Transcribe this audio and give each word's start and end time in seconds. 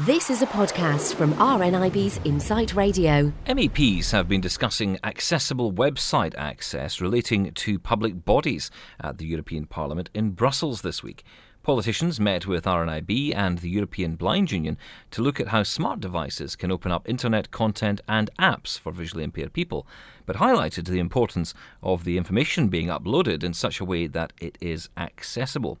This 0.00 0.28
is 0.28 0.42
a 0.42 0.46
podcast 0.46 1.14
from 1.14 1.34
RNIB's 1.34 2.18
Insight 2.24 2.74
Radio. 2.74 3.32
MEPs 3.46 4.10
have 4.10 4.28
been 4.28 4.40
discussing 4.40 4.98
accessible 5.04 5.72
website 5.72 6.34
access 6.36 7.00
relating 7.00 7.52
to 7.52 7.78
public 7.78 8.24
bodies 8.24 8.72
at 8.98 9.18
the 9.18 9.24
European 9.24 9.66
Parliament 9.66 10.10
in 10.12 10.30
Brussels 10.30 10.82
this 10.82 11.04
week. 11.04 11.22
Politicians 11.62 12.18
met 12.18 12.44
with 12.44 12.64
RNIB 12.64 13.36
and 13.36 13.60
the 13.60 13.70
European 13.70 14.16
Blind 14.16 14.50
Union 14.50 14.78
to 15.12 15.22
look 15.22 15.38
at 15.38 15.48
how 15.48 15.62
smart 15.62 16.00
devices 16.00 16.56
can 16.56 16.72
open 16.72 16.90
up 16.90 17.08
internet 17.08 17.52
content 17.52 18.00
and 18.08 18.30
apps 18.36 18.76
for 18.76 18.90
visually 18.90 19.22
impaired 19.22 19.52
people, 19.52 19.86
but 20.26 20.38
highlighted 20.38 20.88
the 20.88 20.98
importance 20.98 21.54
of 21.84 22.02
the 22.02 22.16
information 22.16 22.66
being 22.66 22.88
uploaded 22.88 23.44
in 23.44 23.54
such 23.54 23.78
a 23.78 23.84
way 23.84 24.08
that 24.08 24.32
it 24.40 24.58
is 24.60 24.88
accessible. 24.96 25.78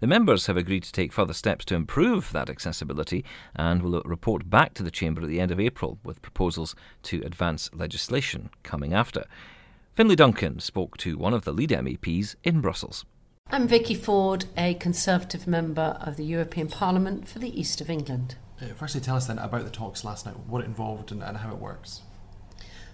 The 0.00 0.06
members 0.06 0.46
have 0.46 0.56
agreed 0.56 0.84
to 0.84 0.92
take 0.92 1.12
further 1.12 1.32
steps 1.32 1.64
to 1.66 1.74
improve 1.74 2.32
that 2.32 2.50
accessibility 2.50 3.24
and 3.54 3.82
will 3.82 4.02
report 4.04 4.48
back 4.48 4.74
to 4.74 4.82
the 4.82 4.90
Chamber 4.90 5.22
at 5.22 5.28
the 5.28 5.40
end 5.40 5.50
of 5.50 5.60
April 5.60 5.98
with 6.04 6.22
proposals 6.22 6.74
to 7.04 7.22
advance 7.24 7.70
legislation 7.74 8.50
coming 8.62 8.94
after. 8.94 9.24
Finlay 9.94 10.14
Duncan 10.16 10.60
spoke 10.60 10.96
to 10.98 11.18
one 11.18 11.34
of 11.34 11.44
the 11.44 11.52
lead 11.52 11.70
MEPs 11.70 12.36
in 12.44 12.60
Brussels. 12.60 13.04
I'm 13.50 13.66
Vicky 13.66 13.94
Ford, 13.94 14.44
a 14.56 14.74
Conservative 14.74 15.46
member 15.46 15.98
of 16.00 16.16
the 16.16 16.24
European 16.24 16.68
Parliament 16.68 17.26
for 17.26 17.38
the 17.38 17.58
East 17.58 17.80
of 17.80 17.88
England. 17.88 18.36
Uh, 18.60 18.66
firstly, 18.74 19.00
tell 19.00 19.16
us 19.16 19.26
then 19.26 19.38
about 19.38 19.64
the 19.64 19.70
talks 19.70 20.04
last 20.04 20.26
night, 20.26 20.38
what 20.46 20.62
it 20.62 20.66
involved 20.66 21.10
and, 21.10 21.22
and 21.22 21.38
how 21.38 21.50
it 21.50 21.58
works. 21.58 22.02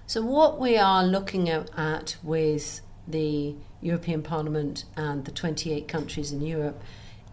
So, 0.07 0.23
what 0.23 0.61
we 0.61 0.77
are 0.77 1.05
looking 1.05 1.49
at 1.49 2.17
with 2.23 2.83
the 3.07 3.55
European 3.81 4.23
Parliament 4.23 4.85
and 4.97 5.25
the 5.25 5.31
28 5.31 5.87
countries 5.89 6.33
in 6.33 6.41
Europe 6.41 6.83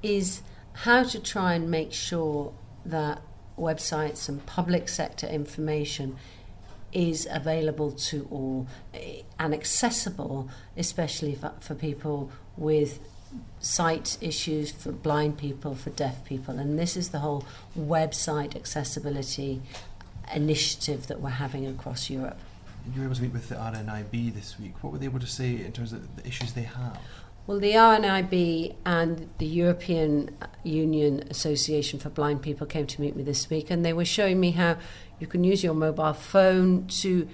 is 0.04 0.42
how 0.74 1.04
to 1.04 1.20
try 1.20 1.54
and 1.54 1.70
make 1.70 1.94
sure 1.94 2.54
that 2.86 3.22
websites 3.58 4.28
and 4.28 4.46
public 4.46 4.90
sector 4.90 5.28
information 5.28 6.18
is 6.92 7.28
available 7.32 7.92
to 7.92 8.28
all 8.32 8.68
eh, 8.94 9.22
and 9.40 9.54
accessible, 9.54 10.50
especially 10.76 11.36
for, 11.36 11.54
for 11.60 11.76
people 11.76 12.32
with 12.58 13.00
sight 13.60 14.18
issues, 14.20 14.72
for 14.72 14.92
blind 14.92 15.38
people, 15.38 15.76
for 15.76 15.90
deaf 15.92 16.26
people. 16.26 16.60
And 16.60 16.78
this 16.78 16.98
is 16.98 17.10
the 17.10 17.20
whole 17.20 17.46
website 17.78 18.56
accessibility 18.56 19.62
initiative 20.34 21.08
that 21.08 21.22
we're 21.22 21.30
having 21.30 21.66
across 21.66 22.10
Europe 22.10 22.40
you 22.94 23.00
were 23.00 23.06
able 23.06 23.16
to 23.16 23.22
meet 23.22 23.34
with 23.34 23.50
the 23.50 23.56
RNIB 23.56 24.34
this 24.34 24.60
week. 24.60 24.74
What 24.82 24.94
were 24.94 25.00
they 25.00 25.06
able 25.06 25.20
to 25.20 25.28
say 25.28 25.64
in 25.64 25.72
terms 25.72 25.94
of 25.94 26.16
the 26.16 26.28
issues 26.28 26.54
they 26.54 26.64
have? 26.64 27.00
Well, 27.48 27.60
the 27.60 27.72
RNIB 27.72 28.76
and 28.86 29.30
the 29.40 29.46
European 29.46 30.36
uh, 30.42 30.48
Union 30.64 31.24
Association 31.30 32.00
for 32.00 32.10
Blind 32.10 32.42
People 32.42 32.68
came 32.68 32.86
to 32.88 33.02
meet 33.02 33.16
me 33.16 33.24
this 33.24 33.50
week, 33.50 33.72
and 33.72 33.84
they 33.84 33.94
were 33.94 34.06
showing 34.06 34.40
me 34.40 34.52
how 34.52 34.78
you 35.20 35.28
can 35.28 35.44
use 35.44 35.64
your 35.64 35.74
mobile 35.74 36.14
phone 36.14 36.88
to 36.88 37.28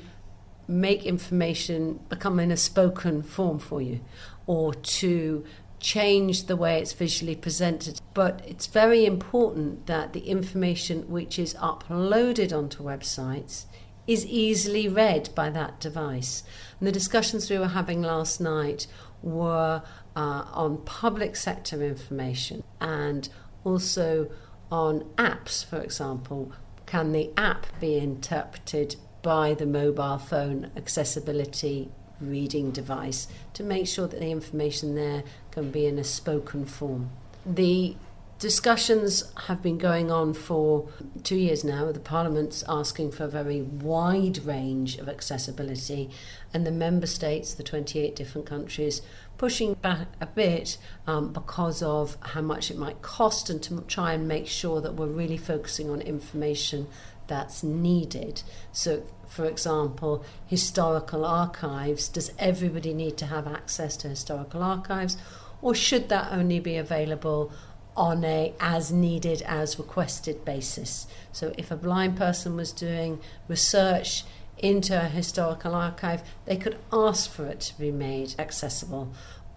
make 0.67 1.05
information 1.05 1.99
become 2.09 2.39
in 2.39 2.51
a 2.51 2.57
spoken 2.57 3.21
form 3.21 3.59
for 3.59 3.81
you, 3.81 3.99
or 4.45 4.73
to 4.73 5.45
change 5.79 6.45
the 6.45 6.55
way 6.55 6.79
it's 6.79 6.93
visually 6.93 7.35
presented. 7.35 8.01
But 8.13 8.41
it's 8.47 8.67
very 8.67 9.05
important 9.05 9.87
that 9.87 10.13
the 10.13 10.21
information 10.21 11.09
which 11.09 11.37
is 11.37 11.53
uploaded 11.55 12.57
onto 12.57 12.81
websites 12.81 13.65
is 14.07 14.25
easily 14.25 14.87
read 14.87 15.29
by 15.35 15.49
that 15.49 15.79
device. 15.79 16.43
And 16.79 16.87
the 16.87 16.91
discussions 16.91 17.49
we 17.49 17.59
were 17.59 17.67
having 17.67 18.01
last 18.01 18.39
night 18.39 18.87
were 19.21 19.83
uh, 20.15 20.45
on 20.53 20.77
public 20.85 21.35
sector 21.35 21.83
information 21.83 22.63
and 22.79 23.29
also 23.63 24.31
on 24.71 25.01
apps, 25.17 25.63
for 25.63 25.81
example. 25.81 26.53
Can 26.85 27.11
the 27.11 27.31
app 27.37 27.67
be 27.79 27.97
interpreted 27.97 28.95
by 29.21 29.53
the 29.53 29.65
mobile 29.65 30.17
phone 30.17 30.71
accessibility 30.77 31.89
reading 32.21 32.71
device 32.71 33.27
to 33.53 33.63
make 33.63 33.87
sure 33.87 34.07
that 34.07 34.19
the 34.19 34.31
information 34.31 34.95
there 34.95 35.23
can 35.51 35.69
be 35.69 35.85
in 35.85 35.99
a 35.99 36.03
spoken 36.03 36.65
form? 36.65 37.09
The 37.45 37.95
discussions 38.39 39.23
have 39.47 39.63
been 39.63 39.77
going 39.77 40.11
on 40.11 40.33
for 40.33 40.89
two 41.23 41.35
years 41.35 41.63
now. 41.63 41.91
The 41.91 41.99
Parliament's 41.99 42.63
asking 42.67 43.11
for 43.11 43.23
a 43.23 43.27
very 43.27 43.61
wide 43.61 44.43
range 44.45 44.97
of 44.97 45.09
accessibility, 45.09 46.09
and 46.53 46.65
the 46.65 46.71
member 46.71 47.07
states, 47.07 47.53
the 47.53 47.63
28 47.63 48.15
different 48.15 48.47
countries, 48.47 49.01
pushing 49.37 49.73
back 49.75 50.07
a 50.21 50.25
bit 50.25 50.77
um, 51.05 51.33
because 51.33 51.81
of 51.81 52.17
how 52.21 52.41
much 52.41 52.69
it 52.69 52.77
might 52.77 53.01
cost 53.01 53.49
and 53.49 53.61
to 53.63 53.81
try 53.81 54.13
and 54.13 54.27
make 54.27 54.47
sure 54.47 54.81
that 54.81 54.93
we're 54.93 55.07
really 55.07 55.37
focusing 55.37 55.89
on 55.89 56.01
information 56.01 56.87
that's 57.27 57.63
needed. 57.63 58.41
So, 58.71 59.03
for 59.27 59.45
example, 59.45 60.23
historical 60.45 61.25
archives 61.25 62.07
does 62.07 62.31
everybody 62.39 62.93
need 62.93 63.17
to 63.17 63.25
have 63.25 63.47
access 63.47 63.97
to 63.97 64.09
historical 64.09 64.63
archives? 64.63 65.17
Or 65.61 65.75
should 65.75 66.09
that 66.09 66.31
only 66.31 66.59
be 66.59 66.77
available 66.77 67.51
on 67.97 68.23
a 68.23 68.53
as 68.59 68.91
needed 68.91 69.41
as 69.41 69.79
requested 69.79 70.45
basis. 70.45 71.07
So 71.31 71.51
if 71.57 71.71
a 71.71 71.75
blind 71.75 72.15
person 72.15 72.55
was 72.55 72.71
doing 72.71 73.19
research 73.47 74.23
into 74.59 74.99
a 74.99 75.05
historical 75.05 75.73
archive, 75.73 76.21
they 76.45 76.57
could 76.57 76.77
ask 76.93 77.29
for 77.29 77.47
it 77.47 77.59
to 77.61 77.79
be 77.79 77.91
made 77.91 78.35
accessible, 78.39 79.11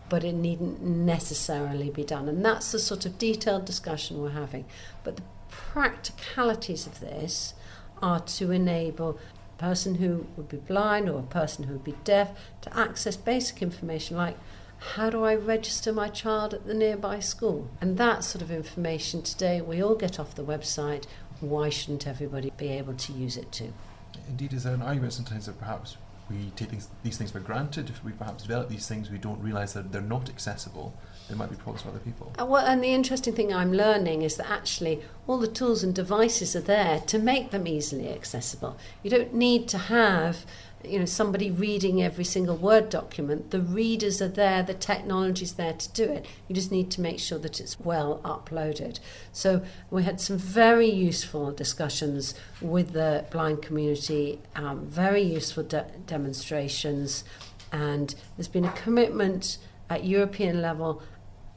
but 0.09 0.25
it 0.25 0.33
needn't 0.33 0.83
necessarily 0.83 1.91
be 1.91 2.03
done. 2.03 2.29
And 2.29 2.45
that's 2.45 2.73
the 2.73 2.79
sort 2.79 3.05
of 3.05 3.19
detailed 3.19 3.67
discussion 3.67 4.21
we're 4.21 4.31
having. 4.31 4.65
But 5.05 5.17
the 5.17 5.23
practicalities 5.51 6.87
of 6.87 7.01
this 7.01 7.55
are 8.03 8.21
to 8.21 8.51
enable 8.51 9.19
a 9.59 9.63
person 9.63 9.97
who 9.97 10.27
would 10.37 10.49
be 10.49 10.57
blind 10.57 11.09
or 11.09 11.21
a 11.21 11.25
person 11.25 11.65
who 11.65 11.75
would 11.75 11.85
be 11.85 11.97
deaf 12.05 12.31
to 12.63 12.77
access 12.77 13.17
basic 13.17 13.61
information 13.61 14.17
like 14.17 14.39
how 14.81 15.11
do 15.11 15.25
I 15.25 15.35
register 15.35 15.93
my 15.93 16.09
child 16.09 16.55
at 16.55 16.67
the 16.67 16.75
nearby 16.75 17.21
school? 17.21 17.69
And 17.81 17.99
that 17.99 18.25
sort 18.25 18.43
of 18.43 18.51
information 18.51 19.23
today, 19.23 19.61
we 19.61 19.83
all 19.83 19.95
get 19.95 20.19
off 20.19 20.35
the 20.35 20.45
website. 20.45 21.05
Why 21.41 21.69
shouldn't 21.69 22.07
everybody 22.07 22.53
be 22.57 22.69
able 22.69 22.95
to 22.95 23.13
use 23.13 23.37
it 23.37 23.53
too? 23.53 23.73
Indeed, 24.29 24.53
is 24.53 24.65
there 24.65 24.75
an 24.75 24.83
argument 24.83 25.13
sometimes 25.13 25.47
that 25.47 25.59
perhaps 25.59 25.97
we 26.31 26.51
take 26.57 26.71
these, 26.71 26.89
these 27.03 27.19
things 27.19 27.31
for 27.31 27.41
granted? 27.41 27.91
If 27.91 28.03
we 28.03 28.13
perhaps 28.13 28.43
develop 28.43 28.69
these 28.69 28.89
things, 28.89 29.11
we 29.11 29.19
don't 29.19 29.41
realise 29.43 29.75
that 29.75 29.93
they're 29.93 30.01
not 30.01 30.29
accessible. 30.29 30.95
There 31.29 31.37
might 31.37 31.51
be 31.51 31.57
problems 31.57 31.83
for 31.83 31.91
other 31.91 31.99
people. 31.99 32.33
Uh, 32.41 32.47
well, 32.47 32.65
and 32.65 32.83
the 32.83 32.95
interesting 32.95 33.35
thing 33.35 33.53
I'm 33.53 33.73
learning 33.73 34.23
is 34.23 34.37
that 34.37 34.51
actually 34.51 35.03
all 35.27 35.39
the 35.39 35.47
tools 35.47 35.85
and 35.85 35.95
devices 35.95 36.57
are 36.57 36.61
there 36.61 37.01
to 37.01 37.19
make 37.19 37.51
them 37.51 37.67
easily 37.67 38.09
accessible. 38.09 38.77
You 39.03 39.11
don't 39.11 39.35
need 39.35 39.69
to 39.69 39.79
have 39.79 40.47
you 40.85 40.99
know 40.99 41.05
somebody 41.05 41.51
reading 41.51 42.03
every 42.03 42.25
single 42.25 42.57
word 42.57 42.89
document 42.89 43.51
the 43.51 43.61
readers 43.61 44.23
are 44.23 44.29
there 44.29 44.63
the 44.63 44.75
technology's 44.75 45.55
there 45.55 45.75
to 45.75 45.89
do 45.93 46.05
it. 46.05 46.27
You 46.49 46.55
just 46.55 46.73
need 46.73 46.91
to 46.93 47.01
make 47.01 47.19
sure 47.19 47.39
that 47.39 47.61
it's 47.61 47.79
well 47.79 48.21
uploaded. 48.25 48.99
So 49.33 49.63
we 49.91 50.05
had 50.05 50.21
some 50.21 50.39
very 50.39 50.91
useful 50.91 51.53
discussions 51.53 52.35
with 52.61 52.93
the 52.93 53.25
blind 53.31 53.63
community 53.63 54.41
um, 54.57 54.87
very 54.87 55.23
useful 55.23 55.63
de- 55.65 55.87
demonstrations 56.07 57.25
and 57.73 58.15
there's 58.37 58.49
been 58.49 58.65
a 58.65 58.73
commitment 58.73 59.59
at 59.89 60.05
european 60.05 60.61
level 60.61 61.03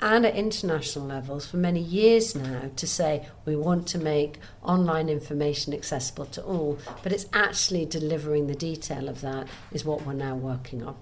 and 0.03 0.25
at 0.25 0.35
international 0.35 1.05
levels 1.05 1.47
for 1.47 1.55
many 1.55 1.79
years 1.79 2.35
now 2.35 2.69
to 2.75 2.85
say 2.85 3.25
we 3.45 3.55
want 3.55 3.87
to 3.87 3.97
make 3.97 4.37
online 4.61 5.07
information 5.07 5.73
accessible 5.73 6.25
to 6.25 6.43
all, 6.43 6.77
but 7.01 7.13
it's 7.13 7.25
actually 7.31 7.85
delivering 7.85 8.47
the 8.47 8.55
detail 8.55 9.07
of 9.07 9.21
that 9.21 9.47
is 9.71 9.85
what 9.85 10.05
we're 10.05 10.11
now 10.11 10.35
working 10.35 10.83
on. 10.83 10.95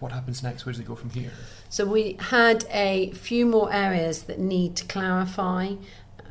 What 0.00 0.10
happens 0.10 0.42
next? 0.42 0.66
Where 0.66 0.72
does 0.72 0.80
it 0.80 0.86
go 0.86 0.96
from 0.96 1.10
here? 1.10 1.30
So 1.68 1.86
we 1.86 2.16
had 2.18 2.64
a 2.70 3.12
few 3.12 3.46
more 3.46 3.72
areas 3.72 4.24
that 4.24 4.40
need 4.40 4.74
to 4.76 4.84
clarify. 4.86 5.74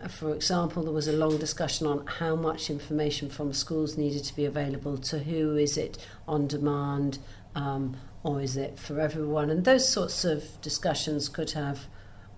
For 0.10 0.34
example, 0.36 0.84
there 0.84 0.92
was 0.92 1.08
a 1.08 1.14
long 1.14 1.38
discussion 1.38 1.88
on 1.88 2.06
how 2.08 2.36
much 2.36 2.70
information 2.70 3.30
from 3.30 3.54
schools 3.54 3.98
needed 3.98 4.26
to 4.26 4.36
be 4.36 4.44
available 4.44 4.98
to 4.98 5.20
who. 5.20 5.56
Is 5.56 5.78
it 5.78 5.98
on 6.28 6.48
demand 6.48 7.20
um, 7.56 7.96
or 8.22 8.42
is 8.42 8.58
it 8.58 8.78
for 8.78 9.00
everyone? 9.00 9.50
And 9.50 9.64
those 9.64 9.88
sorts 9.88 10.26
of 10.26 10.62
discussions 10.62 11.30
could 11.30 11.52
have 11.52 11.88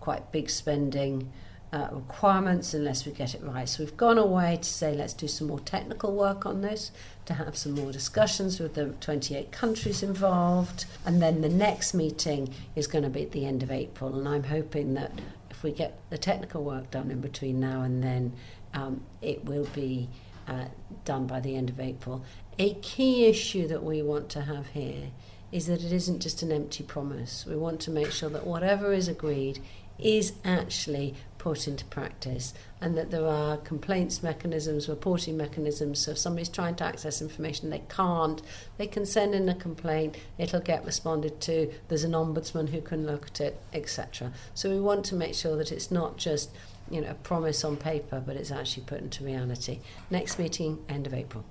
quite 0.10 0.32
big 0.32 0.50
spending 0.50 1.32
uh, 1.72 1.88
requirements 1.92 2.74
unless 2.74 3.06
we 3.06 3.12
get 3.12 3.36
it 3.36 3.44
right. 3.44 3.70
So 3.70 3.84
we've 3.84 3.96
gone 3.96 4.18
away 4.18 4.58
to 4.60 4.68
say 4.68 4.96
let's 4.96 5.14
do 5.14 5.28
some 5.28 5.50
more 5.50 5.60
technical 5.60 6.16
work 6.16 6.48
on 6.48 6.62
this, 6.62 6.92
to 7.26 7.36
have 7.36 7.56
some 7.56 7.74
more 7.74 7.92
discussions 7.92 8.60
with 8.60 8.74
the 8.74 8.86
28 9.02 9.52
countries 9.52 10.02
involved. 10.02 10.86
And 11.06 11.22
then 11.22 11.42
the 11.42 11.50
next 11.50 11.94
meeting 11.94 12.56
is 12.76 12.88
going 12.88 13.04
to 13.04 13.10
be 13.12 13.22
at 13.22 13.34
the 13.34 13.46
end 13.46 13.62
of 13.62 13.70
April. 13.70 14.18
And 14.18 14.28
I'm 14.28 14.46
hoping 14.46 14.96
that 14.96 15.12
if 15.52 15.62
we 15.62 15.72
get 15.72 16.00
the 16.10 16.18
technical 16.18 16.64
work 16.64 16.90
done 16.90 17.12
in 17.12 17.22
between 17.22 17.60
now 17.60 17.84
and 17.84 18.04
then, 18.04 18.34
um, 18.74 19.04
it 19.22 19.46
will 19.46 19.68
be 19.76 20.10
uh, 20.48 20.66
done 21.06 21.28
by 21.28 21.40
the 21.40 21.56
end 21.56 21.70
of 21.70 21.80
April. 21.80 22.26
A 22.58 22.74
key 22.82 23.28
issue 23.28 23.68
that 23.68 23.84
we 23.84 24.02
want 24.02 24.28
to 24.30 24.42
have 24.42 24.70
here 24.70 25.12
is 25.52 25.68
that 25.68 25.84
it 25.84 25.92
isn't 25.92 26.20
just 26.20 26.42
an 26.44 26.52
empty 26.52 26.84
promise. 26.84 27.46
We 27.46 27.56
want 27.56 27.80
to 27.82 27.92
make 27.92 28.12
sure 28.12 28.30
that 28.30 28.46
whatever 28.46 28.94
is 28.94 29.08
agreed 29.08 29.60
is 30.02 30.34
actually 30.44 31.16
put 31.40 31.68
into 31.68 31.86
practice 31.86 32.54
and 32.82 32.96
that 32.98 33.10
there 33.12 33.26
are 33.26 33.58
complaints 33.58 34.22
mechanisms, 34.22 34.88
reporting 34.88 35.38
mechanisms. 35.38 36.00
So 36.00 36.12
if 36.12 36.18
somebody's 36.18 36.50
trying 36.50 36.76
to 36.76 36.84
access 36.84 37.22
information 37.22 37.70
they 37.70 37.84
can't, 37.90 38.42
they 38.78 38.88
can 38.88 39.06
send 39.06 39.34
in 39.34 39.50
a 39.50 39.56
complaint, 39.56 40.18
it'll 40.38 40.60
get 40.60 40.86
responded 40.86 41.42
to, 41.42 41.74
there's 41.88 42.04
an 42.04 42.12
ombudsman 42.12 42.70
who 42.70 42.82
can 42.82 43.08
look 43.08 43.28
at 43.28 43.42
it, 43.42 43.62
etc. 43.74 44.32
So 44.54 44.70
we 44.70 44.80
want 44.80 45.06
to 45.06 45.16
make 45.16 45.34
sure 45.34 45.56
that 45.56 45.72
it's 45.72 45.90
not 45.90 46.18
just 46.18 46.52
you 46.92 47.02
know, 47.02 47.10
a 47.10 47.16
promise 47.16 47.64
on 47.64 47.78
paper, 47.78 48.22
but 48.24 48.36
it's 48.36 48.52
actually 48.52 48.84
put 48.84 49.00
into 49.00 49.24
reality. 49.24 49.80
Next 50.10 50.38
meeting, 50.38 50.84
end 50.90 51.08
of 51.08 51.14
April. 51.14 51.46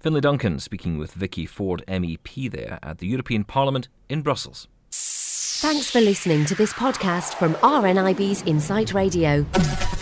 Finlay 0.00 0.20
Duncan 0.20 0.58
speaking 0.58 0.98
with 0.98 1.12
Vicky 1.14 1.46
Ford 1.46 1.82
MEP 1.88 2.50
there 2.50 2.78
at 2.82 2.98
the 2.98 3.06
European 3.06 3.44
Parliament 3.44 3.88
in 4.08 4.20
Brussels. 4.20 4.68
Thanks 5.64 5.88
for 5.90 6.02
listening 6.02 6.44
to 6.44 6.54
this 6.54 6.74
podcast 6.74 7.38
from 7.38 7.54
RNIB's 7.54 8.42
Insight 8.42 8.92
Radio. 8.92 9.44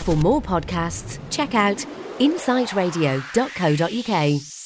For 0.02 0.16
more 0.16 0.42
podcasts, 0.42 1.20
check 1.30 1.54
out 1.54 1.86
insightradio.co.uk. 2.18 4.61